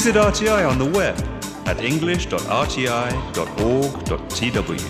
[0.00, 1.14] Visit RTI on the web
[1.68, 4.80] at english.rti.org.tw.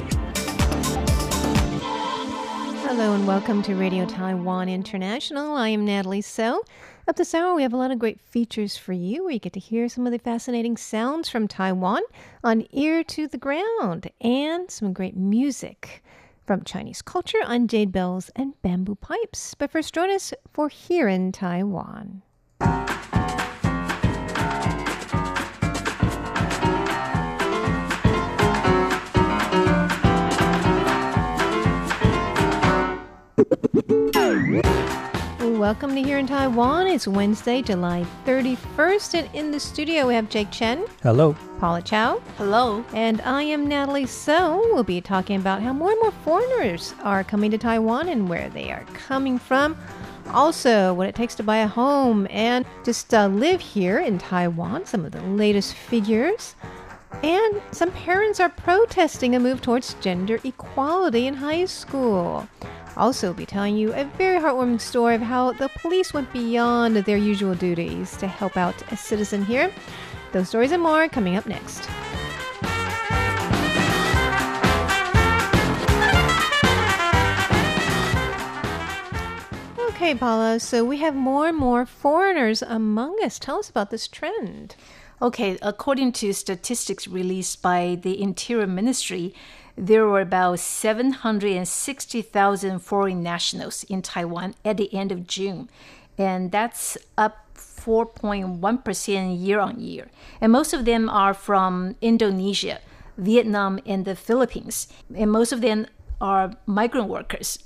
[2.87, 5.57] Hello and welcome to Radio Taiwan International.
[5.57, 6.63] I am Natalie So.
[7.09, 9.53] Up this hour, we have a lot of great features for you where you get
[9.54, 12.03] to hear some of the fascinating sounds from Taiwan
[12.45, 16.05] on Ear to the Ground and some great music
[16.47, 19.56] from Chinese culture on jade bells and bamboo pipes.
[19.56, 22.23] But first, join us for Here in Taiwan.
[35.40, 36.86] Welcome to Here in Taiwan.
[36.88, 41.34] It's Wednesday, July 31st, and in the studio we have Jake Chen, Hello.
[41.58, 42.84] Paula Chow, Hello.
[42.92, 44.60] and I am Natalie So.
[44.74, 48.50] We'll be talking about how more and more foreigners are coming to Taiwan and where
[48.50, 49.74] they are coming from.
[50.34, 54.84] Also, what it takes to buy a home and just uh, live here in Taiwan,
[54.84, 56.56] some of the latest figures.
[57.22, 62.47] And some parents are protesting a move towards gender equality in high school.
[63.01, 67.17] Also, be telling you a very heartwarming story of how the police went beyond their
[67.17, 69.73] usual duties to help out a citizen here.
[70.33, 71.89] Those stories and more coming up next.
[80.01, 83.39] Okay, Paula, so we have more and more foreigners among us.
[83.39, 84.75] Tell us about this trend.
[85.20, 89.34] Okay, according to statistics released by the Interior Ministry,
[89.77, 95.69] there were about 760,000 foreign nationals in Taiwan at the end of June,
[96.17, 100.09] and that's up 4.1% year on year.
[100.41, 102.81] And most of them are from Indonesia,
[103.19, 104.89] Vietnam, and the Philippines.
[105.15, 105.87] And most of them
[106.23, 107.59] are migrant workers.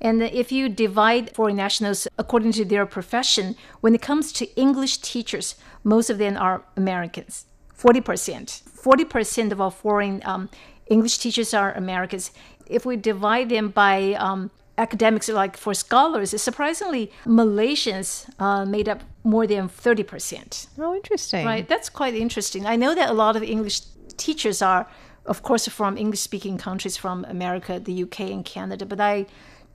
[0.00, 4.98] And if you divide foreign nationals according to their profession, when it comes to English
[4.98, 7.46] teachers, most of them are Americans.
[7.78, 8.62] 40%.
[8.64, 10.48] 40% of our foreign um,
[10.86, 12.30] English teachers are Americans.
[12.66, 19.02] If we divide them by um, academics, like for scholars, surprisingly, Malaysians uh, made up
[19.24, 20.68] more than 30%.
[20.78, 21.44] Oh, interesting.
[21.44, 22.66] Right, that's quite interesting.
[22.66, 23.80] I know that a lot of English
[24.16, 24.86] teachers are,
[25.24, 29.26] of course, from English speaking countries from America, the UK, and Canada, but I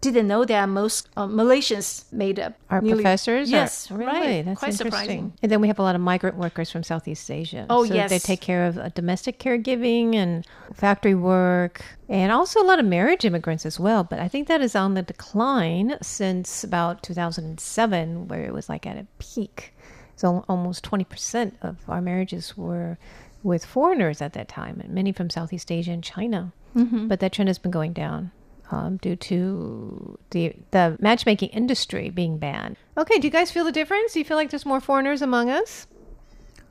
[0.01, 3.49] didn't know that most uh, Malaysians made up Our professors?
[3.49, 4.05] are- Yes, really?
[4.05, 4.45] right.
[4.45, 4.89] That's quite interesting.
[4.91, 5.33] surprising.
[5.43, 7.67] And then we have a lot of migrant workers from Southeast Asia.
[7.69, 12.65] Oh, so They take care of uh, domestic caregiving and factory work, and also a
[12.65, 14.03] lot of marriage immigrants as well.
[14.03, 18.85] But I think that is on the decline since about 2007, where it was like
[18.87, 19.73] at a peak.
[20.15, 22.97] So almost 20% of our marriages were
[23.43, 26.53] with foreigners at that time, and many from Southeast Asia and China.
[26.75, 27.07] Mm-hmm.
[27.07, 28.31] But that trend has been going down
[28.71, 32.77] um, due to the the matchmaking industry being banned.
[32.97, 34.13] Okay, do you guys feel the difference?
[34.13, 35.87] Do you feel like there's more foreigners among us?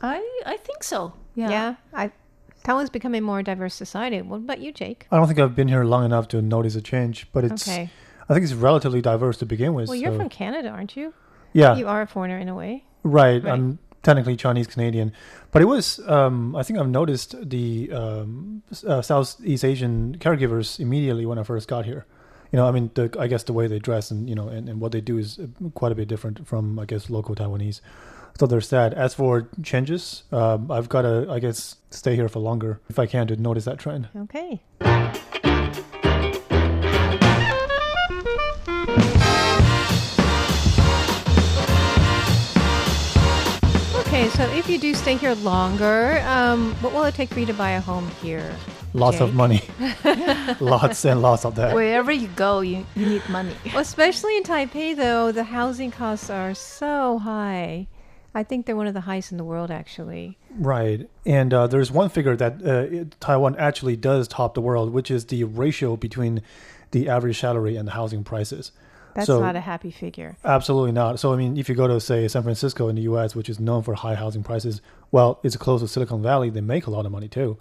[0.00, 0.16] I
[0.46, 1.12] I think so.
[1.34, 1.76] Yeah.
[1.92, 2.10] I
[2.64, 4.20] Taiwan's becoming a more diverse society.
[4.20, 5.06] What about you, Jake?
[5.10, 7.66] I don't think I've been here long enough to notice a change, but it's.
[7.66, 7.90] Okay.
[8.28, 9.88] I think it's relatively diverse to begin with.
[9.88, 11.14] Well, you're so- from Canada, aren't you?
[11.52, 12.84] Yeah, You are a foreigner in a way.
[13.02, 13.42] right.
[13.42, 13.52] right.
[13.52, 15.12] I'm technically Chinese Canadian,
[15.50, 16.00] but it was.
[16.08, 21.68] Um, I think I've noticed the um, uh, Southeast Asian caregivers immediately when I first
[21.68, 22.06] got here.
[22.52, 24.68] You know, I mean, the, I guess the way they dress and you know, and,
[24.68, 27.80] and what they do is uh, quite a bit different from, I guess, local Taiwanese.
[28.38, 28.94] So there's that.
[28.94, 33.06] As for changes, um, I've got to, I guess, stay here for longer if I
[33.06, 34.08] can to notice that trend.
[34.16, 34.60] Okay.
[44.40, 47.52] So if you do stay here longer, um, what will it take for you to
[47.52, 48.56] buy a home here?
[48.94, 49.62] Lots of money,
[50.60, 51.74] lots and lots of that.
[51.74, 53.54] Wherever you go, you, you need money.
[53.66, 57.86] Well, especially in Taipei, though, the housing costs are so high.
[58.34, 60.38] I think they're one of the highest in the world, actually.
[60.56, 61.10] Right.
[61.26, 65.26] And uh, there's one figure that uh, Taiwan actually does top the world, which is
[65.26, 66.40] the ratio between
[66.92, 68.72] the average salary and the housing prices.
[69.20, 70.36] That's So- not a happy figure.
[70.44, 71.18] Absolutely not.
[71.20, 73.58] So, I mean, if you go to, say, San Francisco in the US, which is
[73.60, 74.80] known for high housing prices,
[75.10, 77.56] well, it's close to Silicon Valley, they make a lot of money too.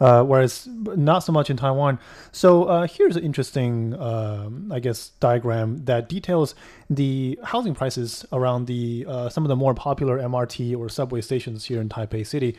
[0.00, 0.66] Uh, whereas
[0.96, 2.00] not so much in Taiwan.
[2.32, 6.56] So uh, here's an interesting, um, I guess, diagram that details
[6.90, 11.66] the housing prices around the uh, some of the more popular MRT or subway stations
[11.66, 12.56] here in Taipei City.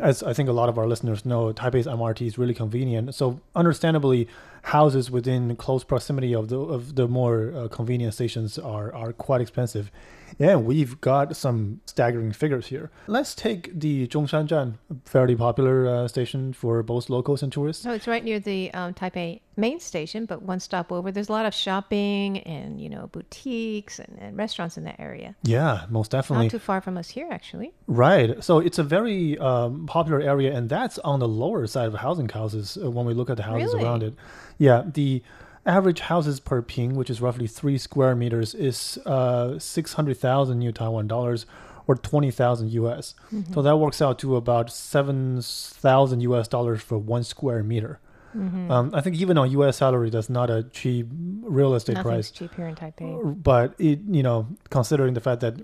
[0.00, 3.14] As I think a lot of our listeners know, Taipei's MRT is really convenient.
[3.14, 4.26] So understandably,
[4.62, 9.40] houses within close proximity of the of the more uh, convenient stations are are quite
[9.40, 9.90] expensive,
[10.38, 12.90] and we've got some staggering figures here.
[13.06, 17.82] Let's take the Zhongshanzhan, fairly popular uh, station for both locals and tourists.
[17.82, 21.10] So it's right near the um, Taipei main station, but one stop over.
[21.10, 25.34] There's a lot of shopping and you know boutiques and, and restaurants in that area.
[25.42, 26.46] Yeah, most definitely.
[26.46, 27.72] Not too far from us here, actually.
[27.86, 28.42] Right.
[28.42, 32.28] So it's a very um, popular area, and that's on the lower side of housing
[32.28, 33.84] houses uh, when we look at the houses Really?
[33.84, 34.14] around it.
[34.58, 35.22] Yeah, the
[35.68, 41.06] average houses per ping, which is roughly three square meters, is uh, 600,000 new Taiwan
[41.06, 41.46] dollars
[41.86, 43.14] or 20,000 US.
[43.32, 43.52] Mm-hmm.
[43.52, 48.00] So that works out to about 7,000 US dollars for one square meter.
[48.36, 48.70] Mm-hmm.
[48.70, 51.06] Um, I think even on US salary, that's not a cheap
[51.42, 53.42] real estate Nothing's price cheap here in Taipei.
[53.42, 55.54] but it you know considering the fact that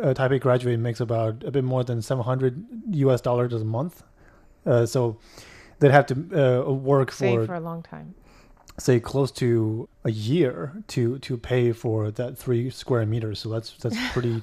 [0.00, 4.04] a Taipei graduate makes about a bit more than 700 US dollars a month
[4.64, 5.18] uh, so
[5.80, 8.14] they'd have to uh, work Save for, for a long time.
[8.78, 13.72] Say close to a year to to pay for that 3 square meters so that's
[13.82, 14.42] that's pretty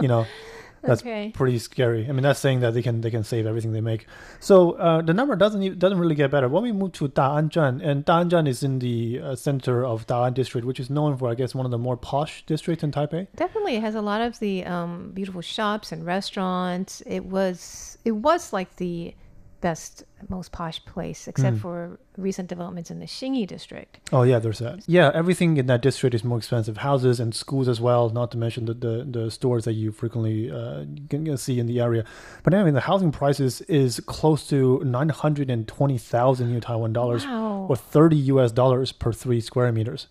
[0.00, 0.24] you know
[0.82, 1.30] that's Okay.
[1.34, 2.06] pretty scary.
[2.08, 4.06] I mean, that's saying that they can they can save everything they make.
[4.38, 6.48] So uh, the number doesn't e- doesn't really get better.
[6.48, 10.66] When we move to Da'anzhan, and Da'anzhan is in the uh, center of Da'an district,
[10.66, 13.26] which is known for, I guess, one of the more posh districts in Taipei.
[13.36, 17.02] Definitely, it has a lot of the um, beautiful shops and restaurants.
[17.04, 19.14] It was it was like the
[19.60, 21.60] best, most posh place, except Hmm.
[21.62, 24.00] for recent developments in the Xinyi district.
[24.12, 24.80] Oh yeah, there's that.
[24.86, 26.78] Yeah, everything in that district is more expensive.
[26.78, 28.10] Houses and schools as well.
[28.10, 31.66] Not to mention the the, the stores that you frequently uh, can, can see in
[31.66, 32.04] the area.
[32.42, 36.92] But anyway, the housing prices is close to nine hundred and twenty thousand new Taiwan
[36.92, 37.66] dollars, Wow.
[37.68, 38.52] or thirty U.S.
[38.52, 40.06] dollars per three square meters.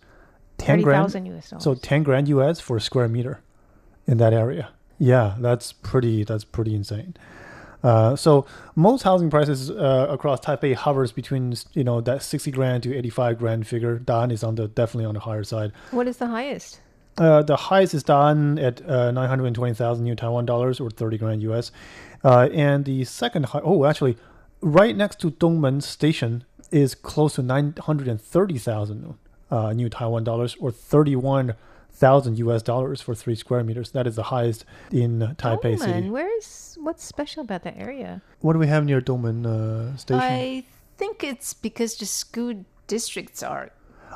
[0.58, 1.04] Ten Thirty grand.
[1.28, 1.64] US dollars.
[1.64, 3.40] So ten grand US for a square meter
[4.06, 4.68] in that area.
[4.98, 6.24] Yeah, that's pretty.
[6.24, 7.14] That's pretty insane.
[7.82, 8.46] Uh, so
[8.76, 13.10] most housing prices uh, across Taipei hovers between you know that sixty grand to eighty
[13.10, 13.98] five grand figure.
[13.98, 15.72] Da'an is on the definitely on the higher side.
[15.90, 16.80] what is the highest?
[17.18, 20.90] Uh, the highest is Da'an at uh, nine hundred twenty thousand new Taiwan dollars or
[20.90, 21.72] thirty grand US,
[22.24, 23.60] uh, and the second high.
[23.62, 24.16] Oh, actually,
[24.60, 29.14] right next to Dongmen Station is close to nine hundred and thirty thousand
[29.50, 31.54] uh, new Taiwan dollars or thirty one
[31.92, 33.90] thousand US dollars for three square meters.
[33.92, 35.78] That is the highest in Taipei Dongmen.
[35.78, 36.10] City.
[36.10, 38.22] Where is what's special about that area?
[38.40, 40.20] What do we have near Dongmen uh, Station?
[40.22, 40.64] I
[40.96, 43.70] think it's because the school districts are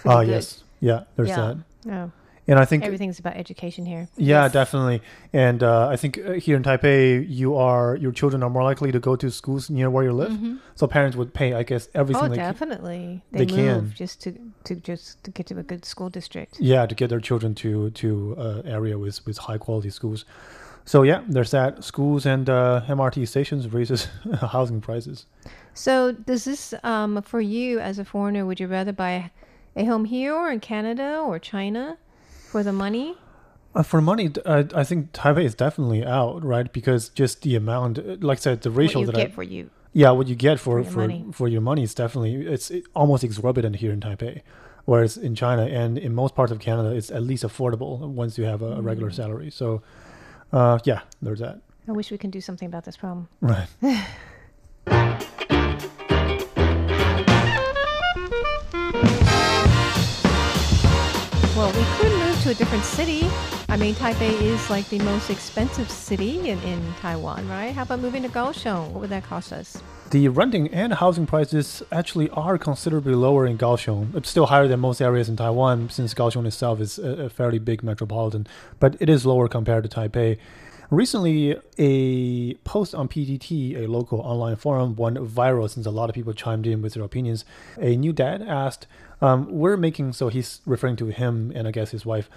[0.04, 0.28] Ah, good.
[0.28, 1.04] yes, yeah.
[1.16, 1.54] There's Yeah.
[1.84, 2.10] that, Oh,
[2.46, 4.08] and I think everything's about education here.
[4.16, 4.52] Yeah, Yes.
[4.52, 5.00] definitely.
[5.32, 8.92] And uh, I think uh, here in Taipei, you are your children are more likely
[8.92, 10.32] to go to schools near where you live.
[10.32, 10.56] Mm-hmm.
[10.74, 13.22] So parents would pay, I guess, everything Oh, they can, definitely.
[13.32, 13.74] they They, can.
[13.84, 14.30] move just to
[14.64, 16.60] to just to get to a good school district.
[16.60, 20.24] yeah, to get their children to to uh, area with with high quality schools.
[20.86, 21.82] So yeah, there's that.
[21.82, 24.08] Schools and uh, MRT stations raises
[24.52, 25.24] housing prices.
[25.72, 28.44] So, does this um, for you as a foreigner?
[28.44, 29.30] Would you rather buy
[29.76, 31.96] a home here or in Canada or China
[32.54, 33.16] for the money?
[33.74, 36.72] Uh, for money, uh, I think Taipei is definitely out, right?
[36.72, 39.42] Because just the amount, like I said, the What ratio you that get I for
[39.42, 39.70] you?
[39.92, 41.24] Yeah, what you get for For your for, money.
[41.32, 44.42] for your money is definitely it's it, almost exorbitant here in Taipei,
[44.84, 48.44] whereas in China and in most parts of Canada, it's at least affordable once you
[48.44, 49.14] have a, a regular Mm.
[49.20, 49.50] salary.
[49.50, 49.82] So,
[50.52, 51.56] uh, yeah, there's that.
[51.88, 53.26] I wish we can do something about this problem.
[53.40, 53.68] Right.
[62.44, 63.26] to a different city.
[63.70, 67.72] I mean, Taipei is like the most expensive city in, in Taiwan, right?
[67.72, 68.90] How about moving to Kaohsiung?
[68.90, 69.82] What would that cost us?
[70.10, 74.14] The renting and housing prices actually are considerably lower in Kaohsiung.
[74.14, 77.58] It's still higher than most areas in Taiwan since Kaohsiung itself is a, a fairly
[77.58, 78.46] big metropolitan,
[78.78, 80.36] but it is lower compared to Taipei.
[80.90, 86.14] Recently, a post on PTT, a local online forum, went viral since a lot of
[86.14, 87.44] people chimed in with their opinions.
[87.78, 88.86] A new dad asked,
[89.20, 92.28] um, "We're making so he's referring to him and I guess his wife,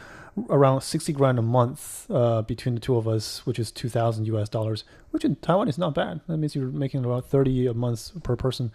[0.49, 4.25] around sixty grand a month uh, between the two of us, which is two thousand
[4.27, 4.49] U.S.
[4.49, 6.21] dollars, which in Taiwan is not bad.
[6.27, 8.71] That means you're making about thirty a month per person."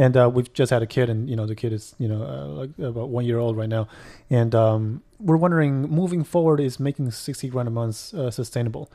[0.00, 2.22] And uh, we've just had a kid, and you know the kid is you know
[2.22, 3.84] uh, like about one year old right now,
[4.30, 8.90] and um, we're wondering moving forward is making sixty grand a month uh, sustainable.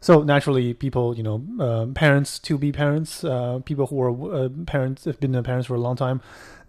[0.00, 4.48] So naturally, people, you know, uh, parents to be parents, uh, people who are uh,
[4.66, 6.20] parents have been parents for a long time,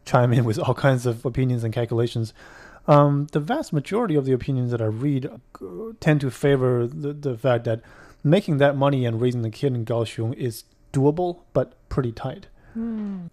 [0.05, 2.33] chime in with all kinds of opinions and calculations.
[2.87, 5.29] Um, the vast majority of the opinions that I read
[5.99, 7.81] tend to favor the, the fact that
[8.23, 12.47] making that money and raising the kid in Kaohsiung is doable, but pretty tight.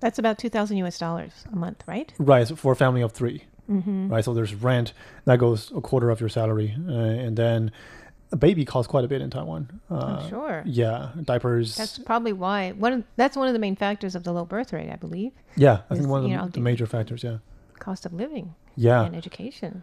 [0.01, 2.13] That's about 2,000 US dollars a month, right?
[2.19, 4.09] Right, so for a family of 3 mm-hmm.
[4.09, 4.25] right?
[4.25, 4.93] So there's rent
[5.25, 7.71] that goes a quarter of your salary, uh, and then
[8.33, 9.81] a baby costs quite a bit in Taiwan.
[9.91, 10.63] Uh, I'm sure.
[10.67, 11.77] Yeah, diapers.
[11.77, 12.73] That's probably why.
[12.73, 15.33] One of, that's one of the main factors of the low birth rate, I believe.
[15.57, 17.23] yeah, I is, think one of the, know, the- major factors.
[17.23, 17.39] Yeah,
[17.79, 19.05] cost of living Yeah.
[19.05, 19.83] and education.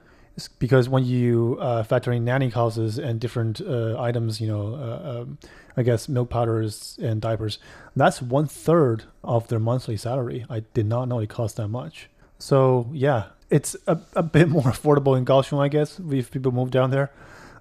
[0.58, 5.22] Because when you uh, factor in nanny costs and different uh, items, you know, uh,
[5.22, 5.38] um,
[5.78, 7.60] I guess milk powders and diapers,
[7.96, 10.46] that's one third of their monthly salary.
[10.50, 12.10] I did not know it cost that much.
[12.40, 16.72] So yeah, it's a, a bit more affordable in Kaohsiung, I guess, if people move
[16.72, 17.12] down there.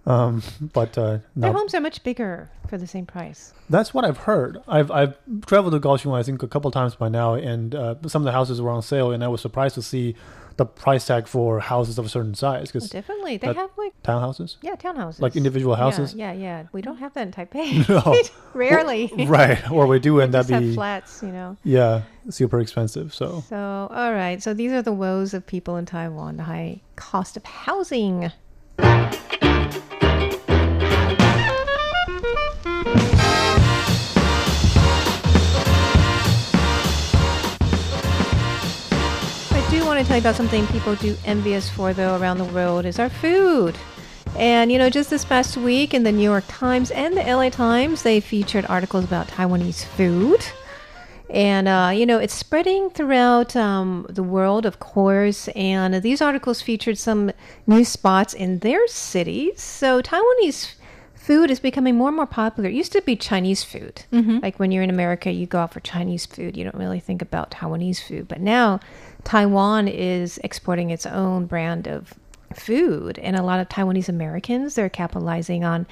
[0.04, 3.52] Um, but uh, Their homes are much bigger for the same price.
[3.70, 4.60] that's what I've heard.
[4.66, 5.14] I've I've
[5.46, 8.32] traveled to Kaohsiung, I think, a couple times by now, and uh, some of the
[8.32, 10.16] houses were on sale, and I was surprised to see
[10.56, 13.36] the price tag for houses of a certain size Oh, because definitely.
[13.36, 14.56] They have like townhouses.
[14.62, 15.20] yeah, townhouses.
[15.20, 16.14] Like individual houses?
[16.14, 16.64] Yeah, yeah.
[16.72, 17.88] We don't have that in Taipei.
[17.88, 18.20] No.
[18.54, 19.10] Rarely.
[19.26, 21.56] right or we do and have be flats, you know.
[21.64, 24.42] yeah super expensive so So, all right.
[24.42, 28.30] So these are the woes of people in Taiwan, the high cost of housing.
[40.02, 42.98] To tell you about something people do envy us for, though, around the world is
[42.98, 43.78] our food.
[44.36, 47.50] And, you know, just this past week in the New York Times and the LA
[47.50, 50.44] Times, they featured articles about Taiwanese food.
[51.30, 55.46] And, uh, you know, it's spreading throughout um, the world, of course.
[55.54, 57.30] And these articles featured some
[57.68, 59.62] new spots in their cities.
[59.62, 60.74] So Taiwanese
[61.14, 62.68] food is becoming more and more popular.
[62.68, 64.02] It used to be Chinese food.
[64.40, 66.56] Like when you're in America, you go out for Chinese food.
[66.56, 68.26] You don't really think about Taiwanese food.
[68.26, 68.80] But now
[69.24, 72.14] Taiwan is exporting its own brand of
[72.54, 73.18] food.
[73.18, 75.86] And a lot of Taiwanese Americans, they're capitalizing on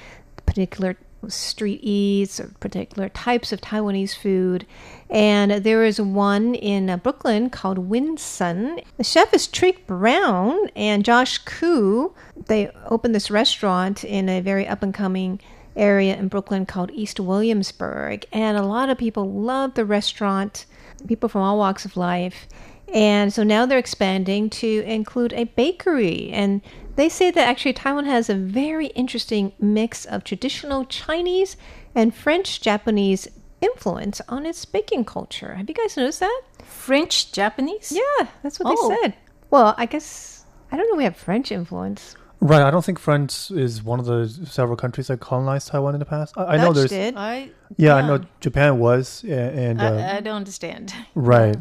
[0.45, 0.97] particular
[1.27, 4.65] street eats or particular types of Taiwanese food.
[5.09, 8.79] And there is one in uh, Brooklyn called Win Son.
[8.97, 12.13] The chef is Trigg Brown and Josh Ku.
[12.47, 15.39] They opened this restaurant in a very up and coming
[15.75, 18.25] area in Brooklyn called East Williamsburg.
[18.31, 20.65] And a lot of people love the restaurant,
[21.07, 22.47] people from all walks of life.
[22.93, 26.29] And so now they're expanding to include a bakery.
[26.31, 26.61] And
[26.95, 31.55] they say that actually Taiwan has a very interesting mix of traditional Chinese
[31.95, 33.27] and French Japanese
[33.61, 35.55] influence on its baking culture.
[35.55, 36.41] Have you guys noticed that?
[36.63, 37.91] French, Japanese?
[37.95, 38.89] Yeah, that's what Oh.
[38.89, 39.13] they said.
[39.49, 40.97] Well, I guess I don't know.
[40.97, 42.15] We have French influence.
[42.43, 45.99] right i don't think france is one of the several countries that colonized taiwan in
[45.99, 47.13] the past i, I know there's did.
[47.15, 49.31] I, yeah i know japan was a-
[49.67, 50.91] and uh, I, I don't understand.
[51.13, 51.55] right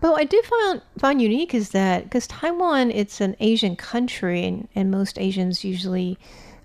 [0.00, 4.44] But what I did find find unique is that because Taiwan, it's an Asian country,
[4.44, 6.18] and, and most Asians usually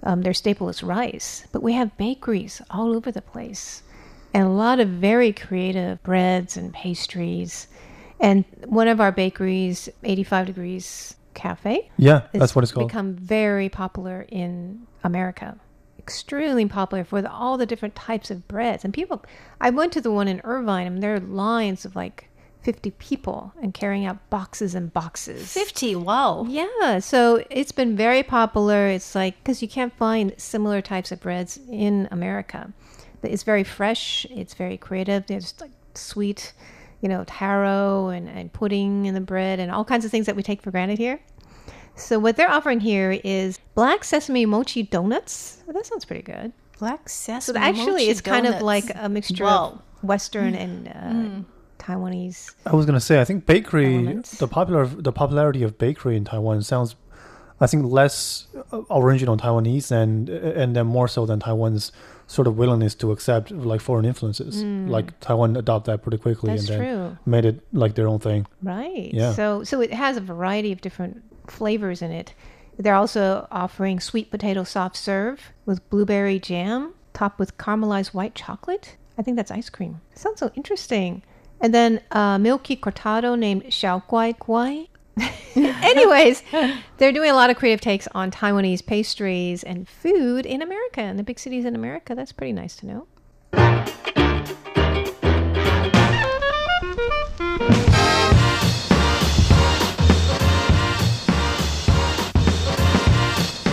[0.04, 1.46] um, their staple is rice.
[1.52, 3.84] But we have bakeries all over the place,
[4.34, 7.68] and a lot of very creative breads and pastries.
[8.20, 13.70] And one of our bakeries, 85 Degrees Cafe, yeah that's what it's called become very
[13.70, 15.58] popular in America.
[15.98, 18.84] Extremely popular for the, all the different types of breads.
[18.84, 19.24] And people,
[19.62, 22.28] I went to the one in Irvine, and there are lines of like
[22.62, 25.52] 50 people and carrying out boxes and boxes.
[25.52, 26.46] 50, wow.
[26.48, 28.88] Yeah, so it's been very popular.
[28.88, 32.72] It's like, because you can't find similar types of breads in America.
[33.24, 35.28] It's very fresh, it's very creative.
[35.28, 36.54] There's like sweet,
[37.02, 40.36] you know, taro and, and pudding in the bread and all kinds of things that
[40.36, 41.20] we take for granted here.
[41.96, 45.62] So, what they're offering here is black sesame mochi donuts.
[45.68, 46.54] Well, that sounds pretty good.
[46.80, 49.82] Black sesame So, actually, mochi it's kind of like a mixture Wow.
[50.02, 51.51] of Western and uh,
[51.82, 52.52] Taiwanese.
[52.66, 54.38] i was gonna say i think bakery Elements.
[54.38, 56.96] the popular the popularity of bakery in taiwan sounds
[57.60, 58.48] i think less
[58.90, 61.92] original taiwanese and and then more so than taiwan's
[62.28, 64.88] sort of willingness to accept like foreign influences hmm.
[64.88, 66.52] like taiwan adopt that pretty quickly.
[66.52, 67.18] That's and then true.
[67.26, 69.12] made it like their own thing Right.
[69.14, 69.34] Yeah.
[69.34, 72.34] So so it has a variety of different flavors in it.
[72.78, 78.96] They're also offering sweet potato soft serve with blueberry jam topped with caramelized white chocolate.
[79.18, 80.02] I think that's ice cream.
[80.16, 81.24] Sounds so interesting.
[81.62, 84.88] And then uh, milky cortado named Xiao Guai Guai.
[85.56, 86.42] Anyways,
[86.98, 91.18] they're doing a lot of creative takes on Taiwanese pastries and food in America, in
[91.18, 92.16] the big cities in America.
[92.16, 93.08] That's pretty nice to know.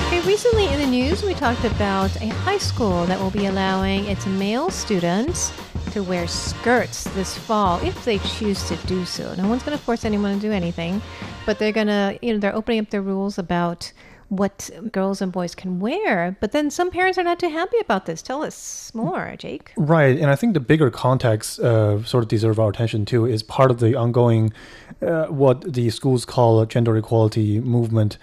[0.08, 4.04] Okay, recently in the news, we talked about a high school that will be allowing
[4.06, 5.52] its male students
[5.98, 9.34] to wear skirts this fall if they choose to do so.
[9.34, 11.02] No one's going to force anyone to do anything,
[11.44, 13.92] but they're going to, you know, they're opening up their rules about
[14.28, 16.36] what girls and boys can wear.
[16.40, 18.22] But then some parents are not too happy about this.
[18.22, 19.72] Tell us more, Jake.
[19.76, 23.42] Right, and I think the bigger context uh, sort of deserve our attention too is
[23.42, 24.52] part of the ongoing,
[25.02, 28.18] uh, what the schools call a gender equality movement,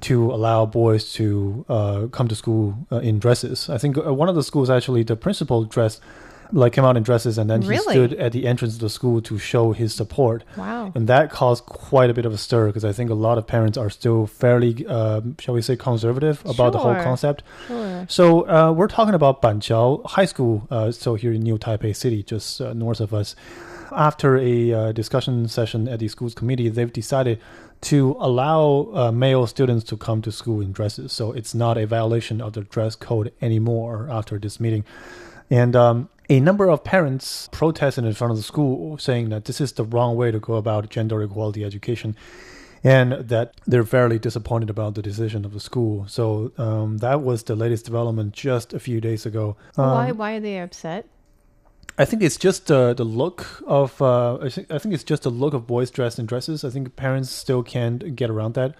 [0.00, 3.68] to allow boys to uh, come to school uh, in dresses.
[3.68, 6.00] I think uh, one of the schools actually the principal dressed
[6.52, 7.94] like came out in dresses, and then he Really?
[7.94, 10.44] stood at the entrance of the school to show his support.
[10.56, 10.92] Wow.
[10.94, 13.46] And that caused quite a bit of a stir because I think a lot of
[13.46, 17.02] parents are still fairly, um, shall we say, conservative about the whole Sure.
[17.02, 17.42] concept.
[17.66, 18.04] Sure.
[18.08, 22.22] So uh, we're talking about Banqiao High School, uh, so here in New Taipei City,
[22.22, 23.34] just uh, north of us.
[23.90, 27.38] After a uh, discussion session at the school's committee, they've decided
[27.80, 31.12] to allow uh, male students to come to school in dresses.
[31.12, 34.84] So it's not a violation of the dress code anymore after this meeting.
[35.50, 39.60] And um, a number of parents protested in front of the school, saying that this
[39.60, 42.16] is the wrong way to go about gender equality education
[42.84, 46.06] and that they're fairly disappointed about the decision of the school.
[46.08, 49.56] So um, that was the latest development just a few days ago.
[49.76, 50.12] Um, why?
[50.12, 51.06] Why are they upset?
[52.00, 54.00] I think it's just uh, the look of.
[54.00, 56.64] Uh, I, think, I think it's just the look of boys dressed in dresses.
[56.64, 58.74] I think parents still can't get around that.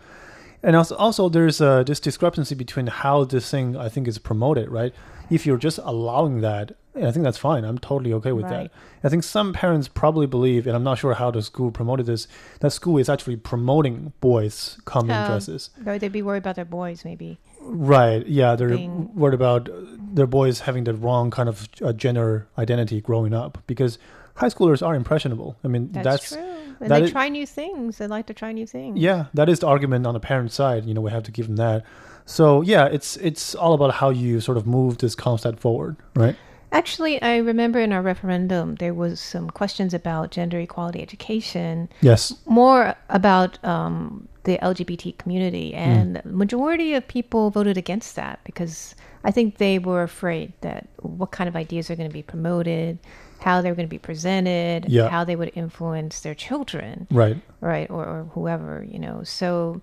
[0.62, 4.69] And also, also there's uh, this discrepancy between how this thing I think is promoted,
[4.69, 4.93] right?
[5.31, 6.73] If you're just allowing that,
[7.07, 7.64] I think that's fine.
[7.64, 8.71] I'm totally okay with Right.
[8.71, 9.07] that.
[9.07, 12.26] I think some parents probably believe, and I'm not sure how the school promoted this,
[12.61, 15.71] that school is actually promoting boys coming in Um, dresses.
[15.87, 17.38] Or they'd be worried about their boys, maybe.
[17.61, 18.26] Right.
[18.26, 19.69] Yeah, they're being- worried about
[20.14, 23.99] their boys having the wrong kind of uh, gender identity growing up because
[24.37, 25.57] high schoolers are impressionable.
[25.64, 26.43] I mean, That's, that's, true.
[26.81, 27.99] And that they is- try new things.
[27.99, 28.99] They like to try new things.
[28.99, 30.85] yeah, that is the argument on the parent side.
[30.87, 31.85] You know, we have to give them that.
[32.25, 36.37] So yeah, it's it's all about how you sort of move this concept forward, right?
[36.70, 42.34] Actually, I remember in our referendum there was some questions about gender equality education, Yes.
[42.46, 45.76] more about um, the LGBT community, Hmm.
[45.78, 48.94] and the majority of people voted against that because
[49.25, 52.98] I think they were afraid that what kind of ideas are going to be promoted,
[53.40, 55.08] how they're going to be presented, Yeah.
[55.08, 57.06] how they would influence their children.
[57.10, 57.37] Right.
[57.60, 59.80] right or, or whoever you know so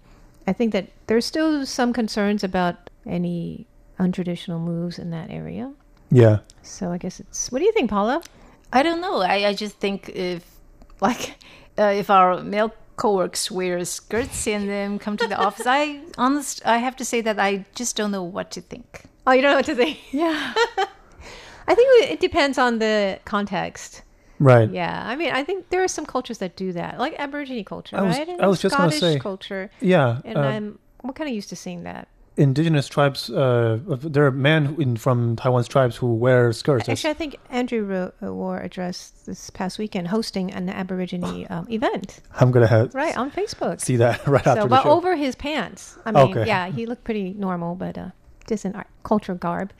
[0.48, 3.68] i think that there's still some concerns about any
[4.00, 5.74] untraditional moves in that area
[6.12, 6.40] Yeah.
[6.62, 8.22] so i guess it's what do you think paula
[8.74, 9.22] I don't know.
[9.22, 10.44] I, I just think if,
[11.00, 11.36] like,
[11.80, 16.66] uh, if our male coworkers wear skirts and then come to the office, I honest,
[16.66, 19.04] I have to say that I just don't know what to think.
[19.28, 20.54] oh you don't know what to think Yeah.
[21.68, 24.02] i think it depends on the context
[24.40, 24.70] Right.
[24.70, 27.96] yeah i mean i think there are some cultures that do that like aborigine culture
[27.98, 30.20] I was- right and I was just gonna Scottish say- culture Yeah.
[30.26, 33.30] and uh, i'm we're kind of used to seeing that indigenous tribes.
[33.30, 36.90] Uh, there are men in, from Taiwan's tribes who wear skirts.
[36.90, 41.66] actually i think andrew wrote, wore a dress this past weekend hosting an aborigine um,
[41.70, 44.92] event I'm gonna have right on facebook see that right after So, the but show.
[44.92, 45.98] over his pants.
[46.06, 46.46] I mean, Okay.
[46.48, 48.10] yeah, he looked pretty normal, but uh,
[48.48, 49.72] just in art, cultural garb.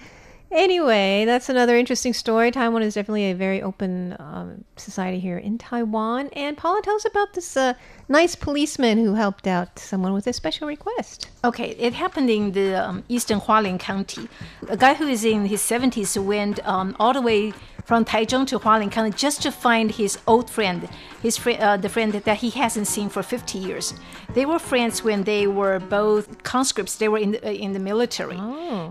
[0.52, 2.52] Anyway, that's another interesting story.
[2.52, 6.30] Taiwan is definitely a very open um, society here in Taiwan.
[6.34, 7.74] And Paula, tell us about this uh,
[8.08, 11.30] nice policeman who helped out someone with a special request.
[11.44, 14.30] Okay, it happened in the um, eastern Hualien County.
[14.70, 17.54] A guy who is in his 70s went um, all the way
[17.86, 20.90] from Taichung to Hualien County just to find his old friend,
[21.22, 23.94] his fri uh, the friend that he hasn't seen for 50 years.
[24.34, 26.96] They were friends when they were both conscripts.
[26.98, 28.38] They were in the, uh, in the military.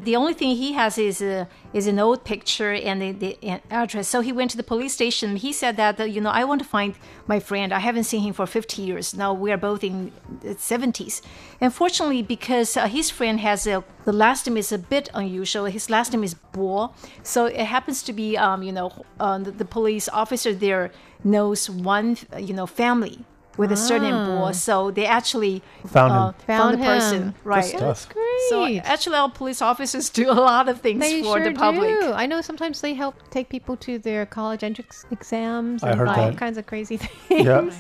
[0.04, 4.08] The only thing he has is a, is an old picture and the, the address.
[4.08, 5.36] So he went to the police station.
[5.36, 6.94] He said that you know I want to find
[7.26, 7.74] my friend.
[7.74, 9.14] I haven't seen him for 50 years.
[9.14, 11.20] Now we are both in the 70s.
[11.60, 15.64] Unfortunately, because uh, his friend has a the last name is a bit unusual.
[15.64, 19.50] His last name is Bo, so it happens to be um, you know uh, the,
[19.50, 20.92] the police officer there
[21.24, 23.24] knows one you know family
[23.56, 26.18] with a surname Bo, so they actually Found him.
[26.18, 27.34] uh, Found found the person him.
[27.44, 27.64] right.
[27.64, 27.80] stuff.
[27.80, 28.40] That's great.
[28.48, 31.88] So actually, our police officers do a lot of things they for sure the public.
[32.00, 32.12] do.
[32.12, 36.08] I know sometimes they help take people to their college entrance exams I and heard
[36.08, 36.36] all that.
[36.38, 36.96] kinds of crazy
[37.28, 37.44] things.
[37.46, 37.70] Yeah.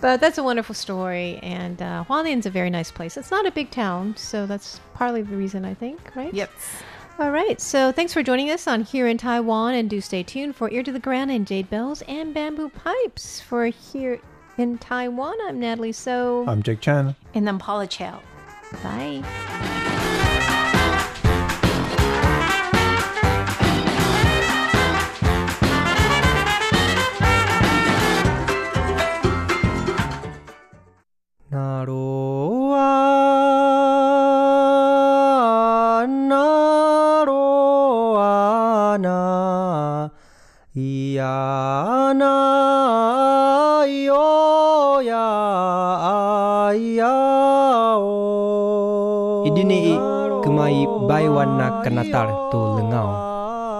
[0.00, 3.16] But that's a wonderful story, and uh, Hualien's a very nice place.
[3.16, 6.34] It's not a big town, so that's partly the reason I think, right?
[6.34, 6.50] Yep.
[7.20, 7.60] All right.
[7.60, 10.82] So thanks for joining us on Here in Taiwan, and do stay tuned for Ear
[10.82, 13.40] to the Ground and Jade Bells and Bamboo Pipes.
[13.40, 14.18] For Here
[14.58, 15.92] in Taiwan, I'm Natalie.
[15.92, 17.14] So I'm Jake Chan.
[17.34, 18.20] And I'm Paula Chow.
[18.82, 19.88] bye.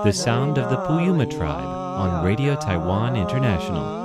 [0.04, 4.00] The sound of the Puyuma tribe on Radio Taiwan International.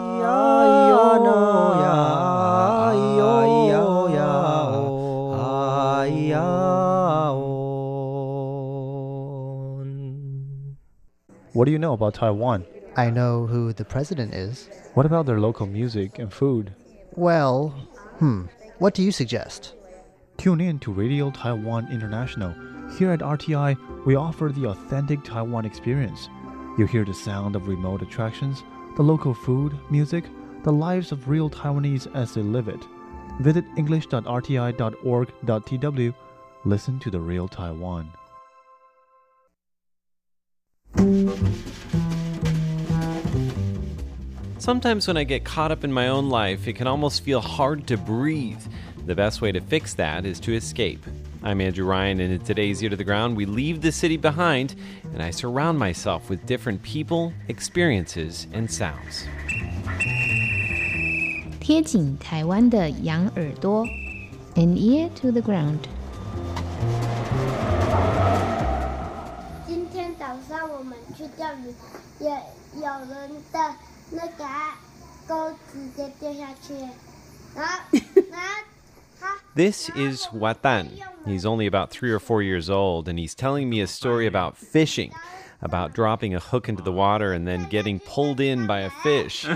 [11.54, 12.66] What do you know about Taiwan?
[12.96, 14.70] I know who the president is.
[14.94, 16.74] What about their local music and food?
[17.16, 17.70] Well,
[18.20, 18.44] hmm,
[18.78, 19.74] what do you suggest?
[20.38, 22.54] Tune in to Radio Taiwan International.
[22.96, 26.30] Here at RTI, we offer the authentic Taiwan experience.
[26.78, 28.64] You hear the sound of remote attractions,
[28.96, 30.26] the local food, music,
[30.64, 32.84] the lives of real Taiwanese as they live it.
[33.40, 36.14] Visit english.rti.org.tw.
[36.66, 38.12] Listen to the real Taiwan.
[44.58, 47.86] Sometimes when I get caught up in my own life, it can almost feel hard
[47.88, 48.62] to breathe.
[49.06, 51.06] The best way to fix that is to escape.
[51.47, 54.75] I'm Andrew Ryan, and in today's Ear to the Ground, we leave the city behind
[55.13, 59.27] and I surround myself with different people, experiences, and sounds.
[61.61, 63.87] 贴紧台湾的羊耳朵，
[64.55, 65.79] an ear to the ground。
[69.67, 71.73] 今天早上我们去钓鱼，
[72.19, 72.31] 也
[72.75, 73.75] 有人的
[74.11, 74.45] 那个
[75.27, 76.75] 钩直接掉下去，
[77.55, 78.65] 然后然后 他
[79.58, 81.02] This is Watan.
[81.26, 84.56] He's only about three or four years old, and he's telling me a story about
[84.56, 85.12] fishing,
[85.64, 89.42] about dropping a hook into the water and then getting pulled in by a fish.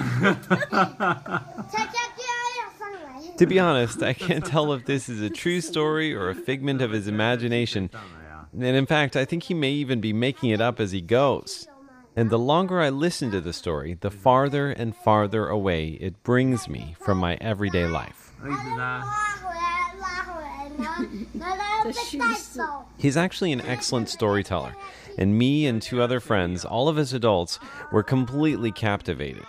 [3.38, 6.82] to be honest, I can't tell if this is a true story or a figment
[6.82, 7.92] of his imagination.
[8.54, 11.68] And in fact, I think he may even be making it up as he goes.
[12.16, 16.68] And the longer I listen to the story, the farther and farther away it brings
[16.68, 18.34] me from my everyday life.
[22.98, 24.76] He's actually an excellent storyteller,
[25.18, 27.60] and me and two other friends, all of us adults,
[27.92, 29.46] were completely captivated.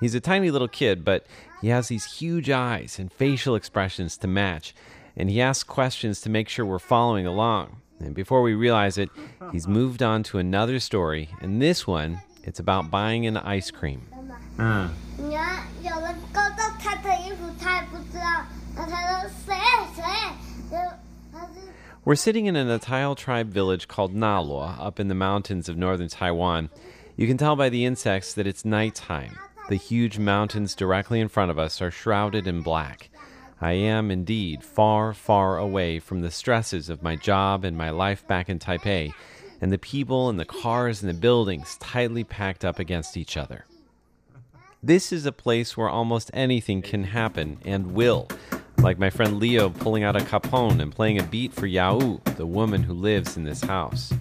[0.00, 1.26] He's a tiny little kid, but
[1.60, 4.74] he has these huge eyes and facial expressions to match,
[5.16, 7.76] and he asks questions to make sure we're following along.
[8.00, 9.08] And before we realize it,
[9.52, 14.02] he's moved on to another story, and this one, it's about buying an ice cream.
[15.16, 15.34] 你
[22.04, 26.08] we're sitting in an Atayal tribe village called Nalua up in the mountains of northern
[26.08, 26.68] Taiwan.
[27.16, 29.38] You can tell by the insects that it's nighttime.
[29.70, 33.08] The huge mountains directly in front of us are shrouded in black.
[33.58, 38.26] I am indeed far, far away from the stresses of my job and my life
[38.26, 39.12] back in Taipei,
[39.62, 43.64] and the people and the cars and the buildings tightly packed up against each other.
[44.86, 48.28] This is a place where almost anything can happen and will.
[48.76, 52.44] Like my friend Leo pulling out a cajon and playing a beat for Yao, the
[52.44, 54.12] woman who lives in this house.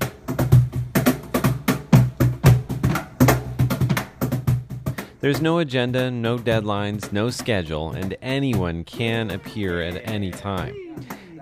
[5.19, 10.77] There's no agenda, no deadlines, no schedule, and anyone can appear at any time.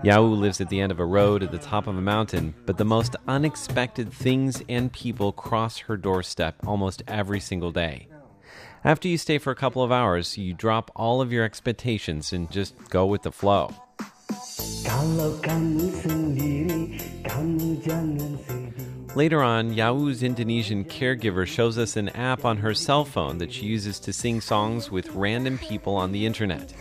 [0.03, 2.79] Yao lives at the end of a road at the top of a mountain, but
[2.79, 8.07] the most unexpected things and people cross her doorstep almost every single day.
[8.83, 12.49] After you stay for a couple of hours, you drop all of your expectations and
[12.49, 13.71] just go with the flow.
[19.15, 23.67] Later on, Yao's Indonesian caregiver shows us an app on her cell phone that she
[23.67, 26.73] uses to sing songs with random people on the internet.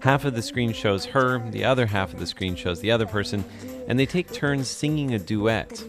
[0.00, 3.06] Half of the screen shows her, the other half of the screen shows the other
[3.06, 3.44] person,
[3.88, 5.82] and they take turns singing a duet.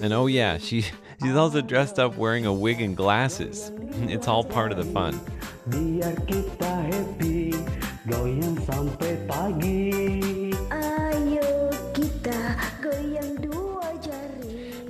[0.00, 0.86] And oh yeah, she
[1.24, 3.72] she's also dressed up wearing a wig and glasses.
[3.96, 5.20] It's all part of the fun.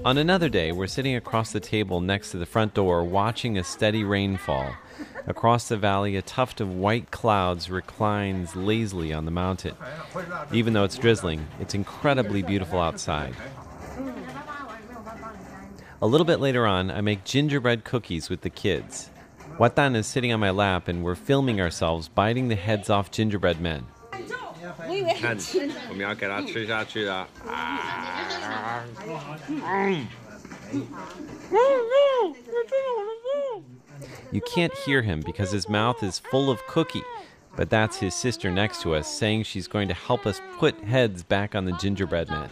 [0.04, 3.64] On another day, we're sitting across the table next to the front door watching a
[3.64, 4.74] steady rainfall.
[5.26, 9.74] Across the valley, a tuft of white clouds reclines lazily on the mountain.
[10.52, 13.34] Even though it's drizzling, it's incredibly beautiful outside.
[16.01, 19.09] A little bit later on, I make gingerbread cookies with the kids.
[19.57, 23.59] Watan is sitting on my lap, and we're filming ourselves biting the heads off gingerbread
[23.59, 23.85] men.
[25.19, 25.37] 看，
[25.89, 27.27] 我们要给它吃下去了。
[34.31, 37.03] You can't hear him because his mouth is full of cookie,
[37.57, 41.23] but that's his sister next to us saying she's going to help us put heads
[41.23, 42.49] back on the gingerbread men.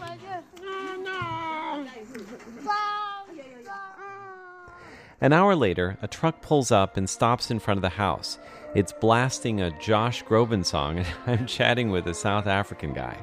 [5.22, 8.40] An hour later, a truck pulls up and stops in front of the house.
[8.74, 13.16] It's blasting a Josh Groban song, and I'm chatting with a South African guy.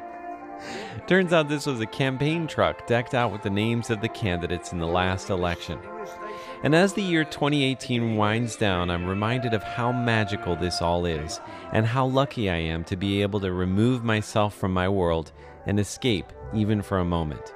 [1.07, 4.71] Turns out this was a campaign truck decked out with the names of the candidates
[4.71, 5.77] in the last election.
[6.63, 11.41] And as the year 2018 winds down, I'm reminded of how magical this all is,
[11.73, 15.33] and how lucky I am to be able to remove myself from my world
[15.65, 17.53] and escape even for a moment.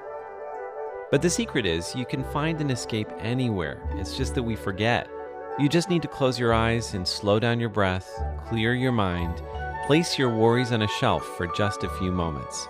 [1.14, 3.80] But the secret is you can find an escape anywhere.
[3.92, 5.08] It's just that we forget.
[5.60, 8.10] You just need to close your eyes and slow down your breath,
[8.48, 9.40] clear your mind,
[9.86, 12.66] place your worries on a shelf for just a few moments.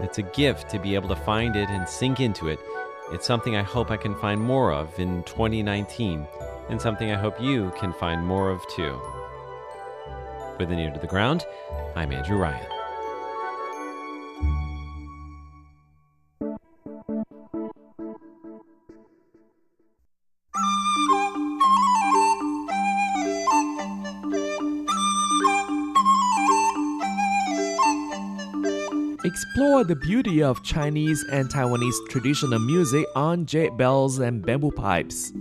[0.00, 2.58] It's a gift to be able to find it and sink into it.
[3.12, 6.26] It's something I hope I can find more of in 2019,
[6.70, 8.98] and something I hope you can find more of too.
[10.58, 11.44] With an ear to the ground,
[11.94, 12.77] I'm Andrew Ryan.
[29.40, 35.32] Explore the beauty of Chinese and Taiwanese traditional music on jade bells and bamboo pipes.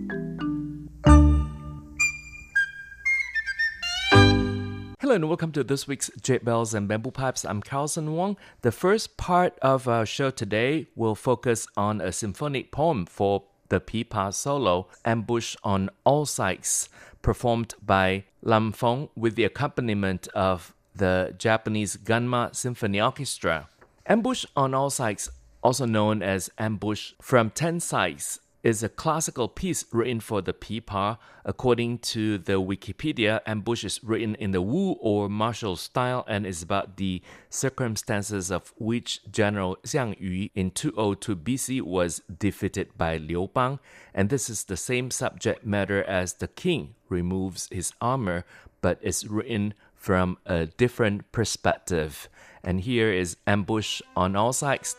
[4.99, 7.43] Hello and welcome to this week's Jade Bells and Bamboo Pipes.
[7.43, 8.37] I'm Carlson Wong.
[8.61, 13.79] The first part of our show today will focus on a symphonic poem for the
[13.79, 16.87] pipa solo, Ambush on All Sides,
[17.23, 23.67] performed by Lam Fong with the accompaniment of the Japanese Gunma Symphony Orchestra.
[24.09, 25.29] Ambush on All Sides,
[25.61, 31.19] also known as Ambush from Ten Sides, is a classical piece written for the pipa.
[31.43, 36.63] According to the Wikipedia, Ambush is written in the Wu or martial style and is
[36.63, 43.49] about the circumstances of which General Xiang Yu in 202 BC was defeated by Liu
[43.53, 43.77] Bang.
[44.13, 48.45] And this is the same subject matter as the king removes his armor,
[48.79, 52.29] but is written from a different perspective.
[52.67, 54.97] And here is Ambush on All Sides.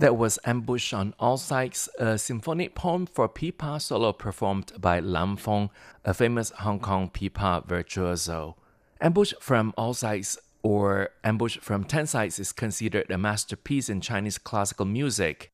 [0.00, 5.00] That was Ambush on All Sides, a uh, symphonic poem for pipa solo performed by
[5.00, 5.70] Lam Fong,
[6.04, 8.54] a famous Hong Kong pipa virtuoso.
[9.00, 14.38] Ambush from All Sides or Ambush from Ten Sides is considered a masterpiece in Chinese
[14.38, 15.50] classical music.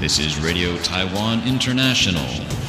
[0.00, 2.61] This is Radio Taiwan International.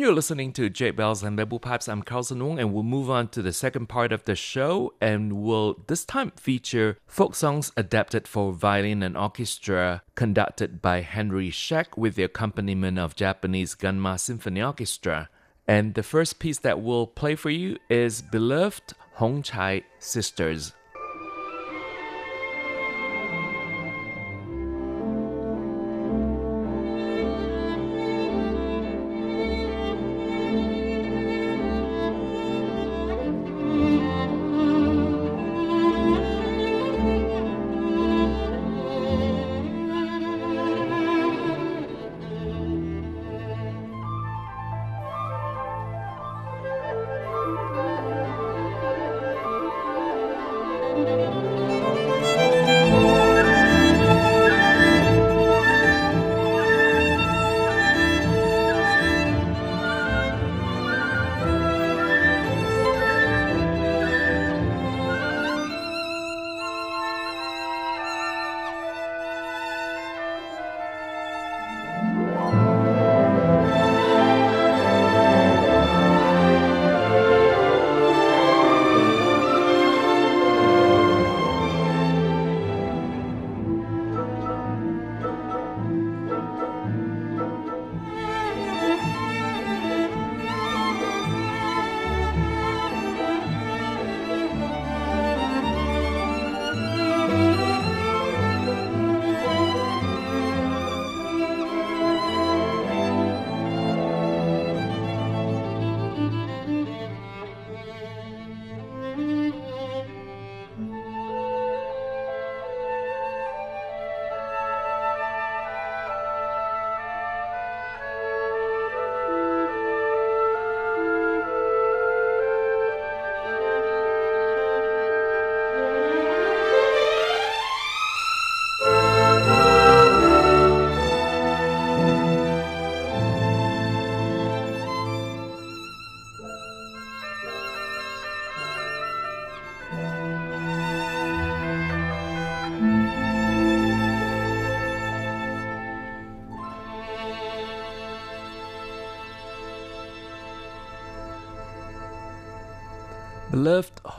[0.00, 1.86] You're listening to Jade Bells and Bamboo Pipes.
[1.86, 5.42] I'm Carlson Wong, and we'll move on to the second part of the show, and
[5.42, 11.98] will this time feature folk songs adapted for violin and orchestra, conducted by Henry Scheck
[11.98, 15.28] with the accompaniment of Japanese Gunma Symphony Orchestra.
[15.68, 20.72] And the first piece that we'll play for you is Beloved Hong Chai Sisters.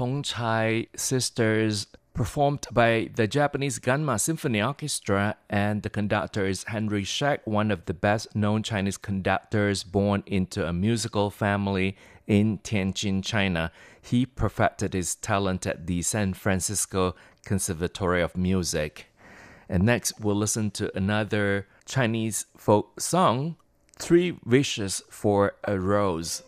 [0.01, 1.85] Beloved Sisters
[2.15, 7.85] performed by the Japanese Gunma Symphony Orchestra and the conductor is Henry Scheck, one of
[7.85, 11.95] the best known Chinese conductors born into a musical family
[12.25, 13.71] in Tianjin, China.
[14.01, 17.13] He perfected his talent at the San Francisco
[17.45, 19.05] Conservatory of Music.
[19.69, 23.55] And next, we'll listen to another Chinese folk song,
[23.99, 26.41] Three Wishes for a Rose.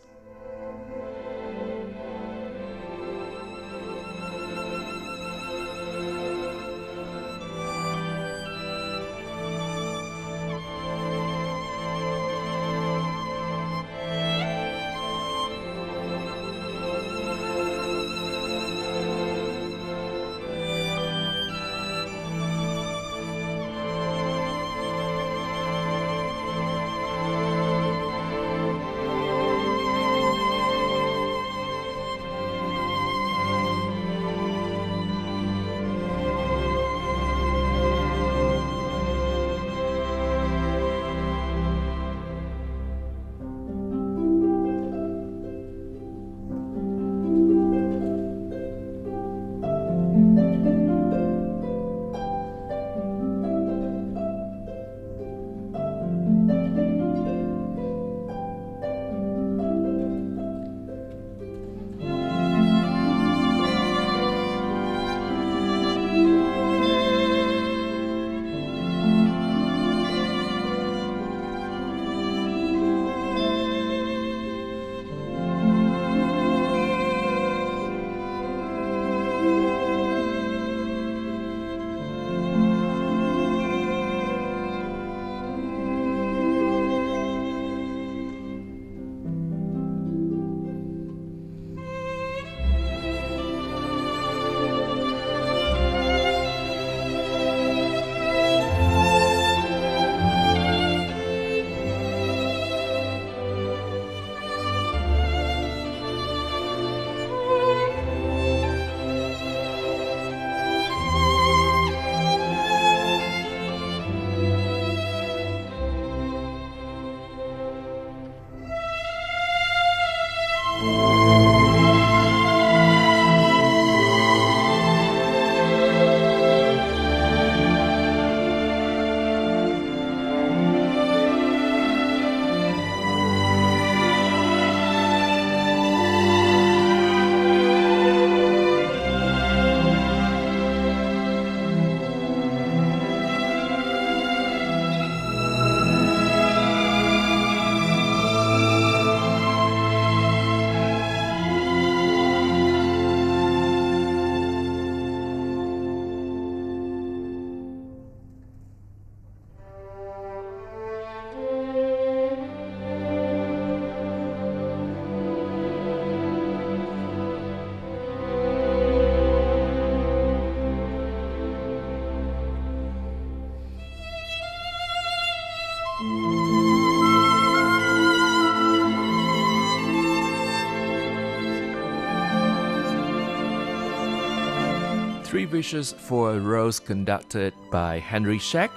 [185.34, 188.70] Three Wishes for a Rose, conducted by Henry Scheck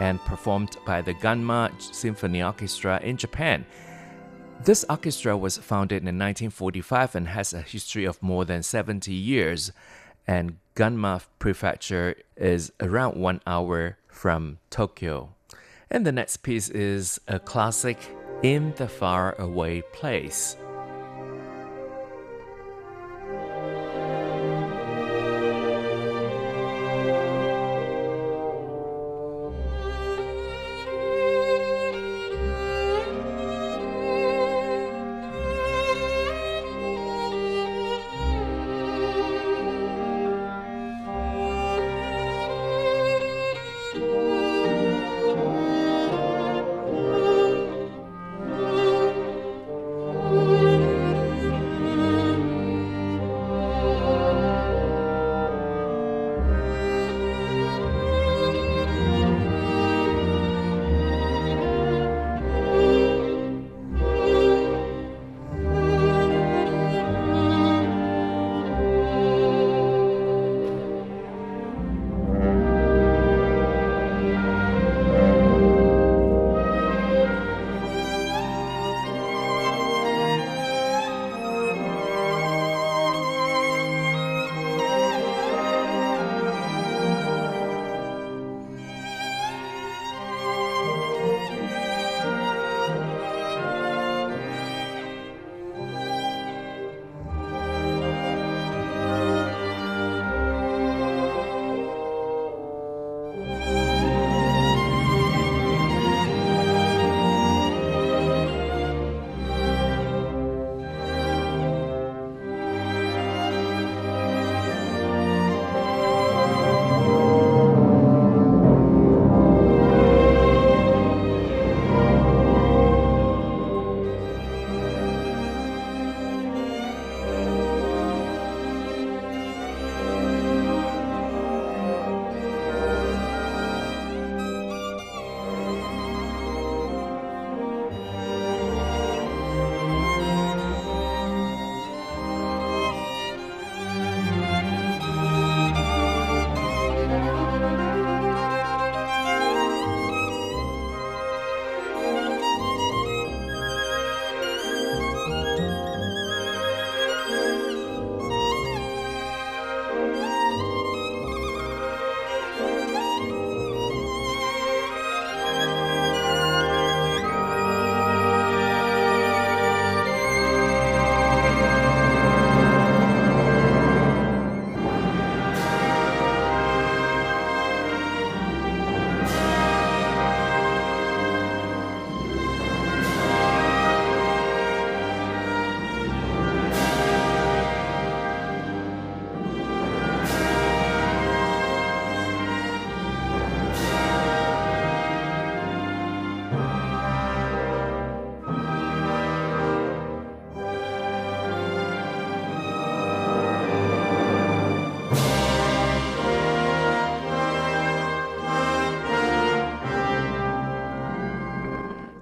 [0.00, 3.64] and performed by the Gunma Symphony Orchestra in Japan.
[4.62, 9.72] This orchestra was founded in 1945 and has a history of more than 70 years.
[10.26, 15.30] And Gunma Prefecture is around one hour from Tokyo.
[15.90, 17.96] And the next piece is a classic,
[18.42, 20.58] In the Far Away Place.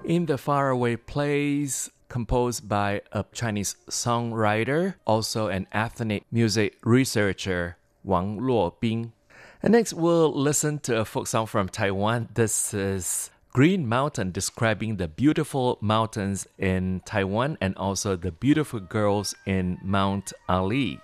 [0.05, 8.37] In the Faraway Place, composed by a Chinese songwriter, also an ethnic music researcher, Wang
[8.41, 9.13] Luobing.
[9.61, 12.27] And next, we'll listen to a folk song from Taiwan.
[12.33, 19.33] This is Green Mountain, describing the beautiful mountains in Taiwan and also the beautiful girls
[19.45, 20.99] in Mount Ali.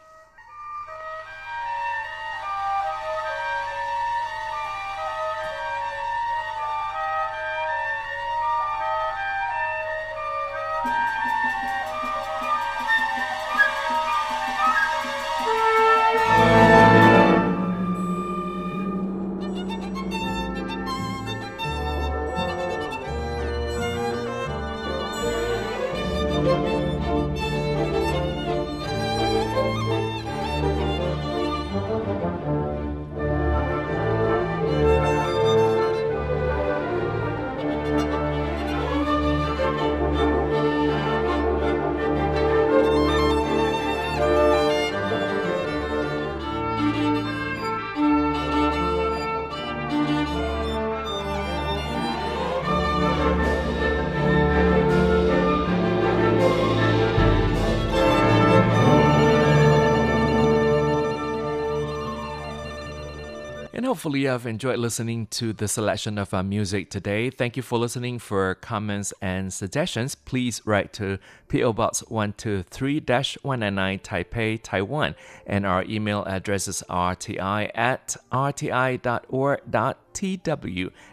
[64.20, 67.30] Hopefully you've enjoyed listening to the selection of our music today.
[67.30, 68.20] Thank you for listening.
[68.20, 75.15] For comments and suggestions, please write to PO Box 123-199 Taipei, Taiwan.
[75.45, 79.01] And our email address is rti at rti.org.tw.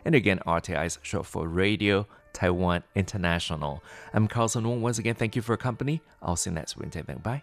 [0.04, 3.82] And again, RTI is short for Radio Taiwan International.
[4.12, 4.82] I'm Carlson Wong.
[4.82, 6.02] Once again, thank you for your company.
[6.22, 7.02] I'll see you next Wednesday.
[7.02, 7.42] Bye.